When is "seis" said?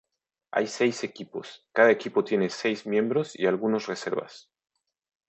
0.65-1.03, 2.49-2.87